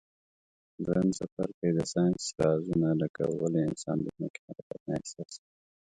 دویم 0.83 1.09
څپرکی 1.17 1.69
د 1.77 1.79
ساینس 1.93 2.23
رازونه 2.43 2.89
لکه 3.01 3.23
ولي 3.41 3.61
انسان 3.69 3.97
د 4.01 4.07
ځمکي 4.15 4.41
حرکت 4.47 4.79
نه 4.87 4.93
احساسوي. 4.99 5.43